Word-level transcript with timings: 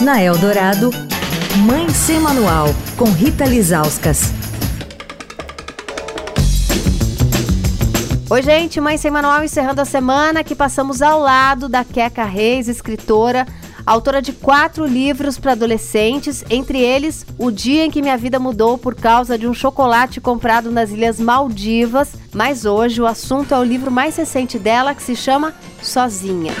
Na 0.00 0.20
Eldorado, 0.20 0.90
Mãe 1.64 1.88
Sem 1.88 2.18
Manual, 2.18 2.66
com 2.96 3.04
Rita 3.04 3.44
Lizauskas. 3.44 4.32
Oi, 8.28 8.42
gente, 8.42 8.80
Mãe 8.80 8.98
Sem 8.98 9.10
Manual 9.10 9.44
encerrando 9.44 9.80
a 9.80 9.84
semana 9.84 10.42
que 10.42 10.54
passamos 10.54 11.00
ao 11.00 11.20
lado 11.20 11.68
da 11.68 11.84
Queca 11.84 12.24
Reis, 12.24 12.66
escritora, 12.66 13.46
autora 13.86 14.20
de 14.20 14.32
quatro 14.32 14.84
livros 14.84 15.38
para 15.38 15.52
adolescentes, 15.52 16.44
entre 16.50 16.80
eles 16.80 17.24
O 17.38 17.52
Dia 17.52 17.84
em 17.84 17.90
que 17.90 18.02
Minha 18.02 18.16
Vida 18.16 18.40
Mudou 18.40 18.76
por 18.76 18.96
causa 18.96 19.38
de 19.38 19.46
um 19.46 19.54
chocolate 19.54 20.20
comprado 20.20 20.72
nas 20.72 20.90
Ilhas 20.90 21.20
Maldivas. 21.20 22.10
Mas 22.34 22.64
hoje 22.64 23.00
o 23.00 23.06
assunto 23.06 23.54
é 23.54 23.58
o 23.58 23.64
livro 23.64 23.92
mais 23.92 24.16
recente 24.16 24.58
dela 24.58 24.92
que 24.92 25.02
se 25.02 25.14
chama 25.14 25.54
Sozinha. 25.80 26.52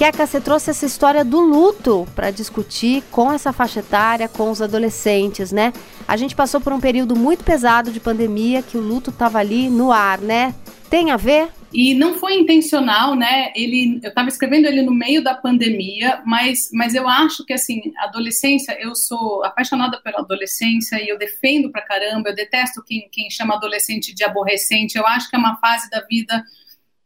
Queca, 0.00 0.26
você 0.26 0.40
trouxe 0.40 0.70
essa 0.70 0.86
história 0.86 1.22
do 1.22 1.40
luto 1.40 2.08
para 2.16 2.30
discutir 2.30 3.02
com 3.10 3.30
essa 3.30 3.52
faixa 3.52 3.80
etária, 3.80 4.30
com 4.30 4.50
os 4.50 4.62
adolescentes, 4.62 5.52
né? 5.52 5.74
A 6.08 6.16
gente 6.16 6.34
passou 6.34 6.58
por 6.58 6.72
um 6.72 6.80
período 6.80 7.14
muito 7.14 7.44
pesado 7.44 7.92
de 7.92 8.00
pandemia, 8.00 8.62
que 8.62 8.78
o 8.78 8.80
luto 8.80 9.10
estava 9.10 9.38
ali 9.38 9.68
no 9.68 9.92
ar, 9.92 10.18
né? 10.18 10.54
Tem 10.88 11.10
a 11.10 11.18
ver? 11.18 11.50
E 11.70 11.92
não 11.92 12.14
foi 12.14 12.38
intencional, 12.38 13.14
né? 13.14 13.52
Ele, 13.54 14.00
eu 14.02 14.08
estava 14.08 14.30
escrevendo 14.30 14.64
ele 14.64 14.80
no 14.80 14.94
meio 14.94 15.22
da 15.22 15.34
pandemia, 15.34 16.22
mas, 16.24 16.70
mas 16.72 16.94
eu 16.94 17.06
acho 17.06 17.44
que 17.44 17.52
assim, 17.52 17.92
adolescência, 17.98 18.74
eu 18.80 18.94
sou 18.94 19.44
apaixonada 19.44 20.00
pela 20.00 20.20
adolescência 20.20 20.96
e 20.96 21.10
eu 21.10 21.18
defendo 21.18 21.70
pra 21.70 21.82
caramba. 21.82 22.30
Eu 22.30 22.34
detesto 22.34 22.82
quem, 22.82 23.06
quem 23.12 23.28
chama 23.28 23.54
adolescente 23.54 24.14
de 24.14 24.24
aborrecente. 24.24 24.96
Eu 24.96 25.06
acho 25.06 25.28
que 25.28 25.36
é 25.36 25.38
uma 25.38 25.58
fase 25.58 25.90
da 25.90 26.00
vida 26.08 26.42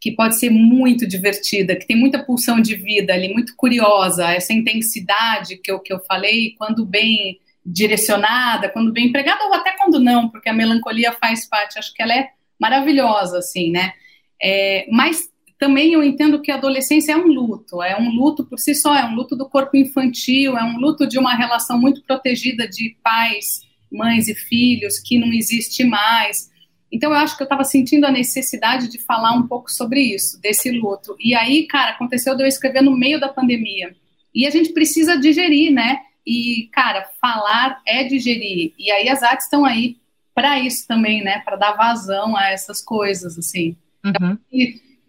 que 0.04 0.12
pode 0.12 0.38
ser 0.38 0.50
muito 0.50 1.08
divertida, 1.08 1.74
que 1.74 1.86
tem 1.86 1.96
muita 1.96 2.22
pulsão 2.22 2.60
de 2.60 2.74
vida 2.74 3.14
ali, 3.14 3.32
muito 3.32 3.56
curiosa, 3.56 4.30
essa 4.32 4.52
intensidade 4.52 5.56
que 5.56 5.72
eu, 5.72 5.80
que 5.80 5.90
eu 5.90 5.98
falei, 5.98 6.54
quando 6.58 6.84
bem 6.84 7.40
direcionada, 7.64 8.68
quando 8.68 8.92
bem 8.92 9.06
empregada, 9.06 9.42
ou 9.44 9.54
até 9.54 9.74
quando 9.78 9.98
não, 9.98 10.28
porque 10.28 10.50
a 10.50 10.52
melancolia 10.52 11.10
faz 11.12 11.48
parte, 11.48 11.78
acho 11.78 11.94
que 11.94 12.02
ela 12.02 12.14
é 12.14 12.28
maravilhosa, 12.60 13.38
assim, 13.38 13.70
né? 13.70 13.94
É, 14.42 14.86
mas 14.90 15.22
também 15.58 15.94
eu 15.94 16.04
entendo 16.04 16.42
que 16.42 16.50
a 16.50 16.56
adolescência 16.56 17.12
é 17.12 17.16
um 17.16 17.28
luto, 17.28 17.82
é 17.82 17.98
um 17.98 18.10
luto 18.10 18.44
por 18.44 18.58
si 18.58 18.74
só, 18.74 18.94
é 18.94 19.06
um 19.06 19.14
luto 19.14 19.34
do 19.34 19.48
corpo 19.48 19.74
infantil, 19.74 20.58
é 20.58 20.64
um 20.64 20.76
luto 20.76 21.06
de 21.06 21.18
uma 21.18 21.34
relação 21.34 21.80
muito 21.80 22.02
protegida 22.02 22.68
de 22.68 22.94
pais, 23.02 23.62
mães 23.90 24.28
e 24.28 24.34
filhos 24.34 24.98
que 24.98 25.18
não 25.18 25.32
existe 25.32 25.82
mais. 25.82 26.52
Então 26.94 27.10
eu 27.10 27.16
acho 27.16 27.36
que 27.36 27.42
eu 27.42 27.46
estava 27.46 27.64
sentindo 27.64 28.06
a 28.06 28.12
necessidade 28.12 28.88
de 28.88 28.98
falar 28.98 29.32
um 29.32 29.48
pouco 29.48 29.68
sobre 29.68 30.00
isso, 30.00 30.40
desse 30.40 30.70
luto. 30.70 31.16
E 31.18 31.34
aí, 31.34 31.66
cara, 31.66 31.90
aconteceu 31.90 32.36
de 32.36 32.44
eu 32.44 32.46
escrever 32.46 32.82
no 32.82 32.96
meio 32.96 33.18
da 33.18 33.28
pandemia. 33.28 33.96
E 34.32 34.46
a 34.46 34.50
gente 34.50 34.72
precisa 34.72 35.18
digerir, 35.18 35.72
né? 35.72 35.98
E, 36.24 36.68
cara, 36.72 37.04
falar 37.20 37.82
é 37.84 38.04
digerir. 38.04 38.74
E 38.78 38.92
aí 38.92 39.08
as 39.08 39.24
artes 39.24 39.46
estão 39.46 39.64
aí 39.64 39.96
para 40.32 40.60
isso 40.60 40.86
também, 40.86 41.20
né? 41.20 41.40
Para 41.40 41.56
dar 41.56 41.72
vazão 41.72 42.36
a 42.36 42.50
essas 42.50 42.80
coisas, 42.80 43.36
assim. 43.36 43.76
Uhum. 44.04 44.38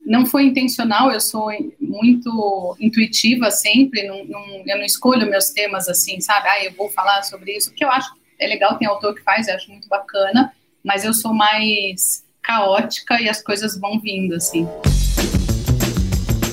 não 0.06 0.26
foi 0.26 0.46
intencional, 0.46 1.12
eu 1.12 1.20
sou 1.20 1.50
muito 1.82 2.78
intuitiva 2.80 3.52
sempre, 3.52 4.08
não, 4.08 4.24
não, 4.24 4.64
eu 4.66 4.78
não 4.78 4.86
escolho 4.86 5.30
meus 5.30 5.50
temas 5.50 5.90
assim, 5.90 6.22
sabe? 6.22 6.48
Ah, 6.48 6.64
eu 6.64 6.72
vou 6.72 6.90
falar 6.90 7.22
sobre 7.24 7.58
isso, 7.58 7.70
porque 7.70 7.84
eu 7.84 7.92
acho 7.92 8.10
é 8.40 8.48
legal, 8.48 8.78
tem 8.78 8.88
autor 8.88 9.14
que 9.14 9.22
faz, 9.22 9.48
eu 9.48 9.56
acho 9.56 9.70
muito 9.70 9.88
bacana 9.90 10.54
mas 10.86 11.04
eu 11.04 11.14
sou 11.14 11.34
mais 11.34 12.24
caótica 12.42 13.20
e 13.20 13.28
as 13.28 13.42
coisas 13.42 13.78
vão 13.78 14.00
vindo, 14.00 14.36
assim. 14.36 14.66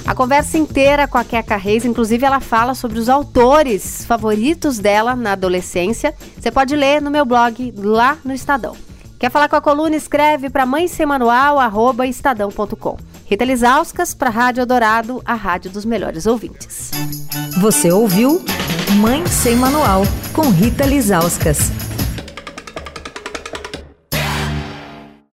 A 0.07 0.15
conversa 0.15 0.57
inteira 0.59 1.07
com 1.07 1.19
a 1.19 1.25
Keka 1.25 1.57
Reis, 1.57 1.85
inclusive 1.85 2.25
ela 2.25 2.41
fala 2.41 2.75
sobre 2.75 2.99
os 2.99 3.09
autores 3.09 4.05
favoritos 4.05 4.79
dela 4.79 5.15
na 5.15 5.33
adolescência. 5.33 6.15
Você 6.39 6.51
pode 6.51 6.75
ler 6.75 7.01
no 7.01 7.11
meu 7.11 7.25
blog 7.25 7.73
lá 7.77 8.19
no 8.25 8.35
Estadão. 8.35 8.77
Quer 9.19 9.31
falar 9.31 9.49
com 9.49 9.57
a 9.57 9.61
coluna? 9.61 9.95
Escreve 9.95 10.51
para 10.51 10.67
mãesemanual@estadão.com. 10.67 12.97
Rita 13.25 13.45
Lisauskas 13.45 14.13
para 14.13 14.31
Rádio 14.31 14.67
Dourado, 14.67 15.23
a 15.25 15.35
rádio 15.35 15.71
dos 15.71 15.85
melhores 15.85 16.27
ouvintes. 16.27 16.91
Você 17.61 17.93
ouviu 17.93 18.45
Mãe 18.97 19.25
Sem 19.27 19.55
Manual 19.57 20.03
com 20.35 20.51
Rita 20.51 20.85
Lisauskas. 20.85 21.82